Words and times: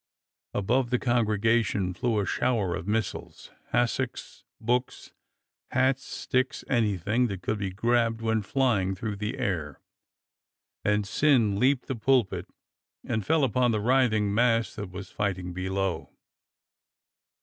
Above 0.55 0.89
the 0.89 0.97
congregation 0.97 1.93
flew 1.93 2.19
a 2.19 2.25
shower 2.25 2.73
of 2.73 2.87
missiles— 2.87 3.51
hassocks, 3.71 4.43
books, 4.59 5.11
hats, 5.69 6.03
sticks, 6.03 6.63
anything 6.67 7.27
that 7.27 7.43
could 7.43 7.59
be 7.59 7.69
grabbed 7.69 8.19
went 8.19 8.43
flying 8.43 8.95
through 8.95 9.15
the 9.15 9.37
air, 9.37 9.79
and 10.83 11.05
Syn 11.05 11.59
leaped 11.59 11.85
the 11.85 11.93
pulpit 11.95 12.47
and 13.05 13.23
fell 13.23 13.43
upon 13.43 13.69
the 13.69 13.79
writhing 13.79 14.33
mass 14.33 14.73
that 14.73 14.89
was 14.89 15.11
fighting 15.11 15.53
below. 15.53 16.09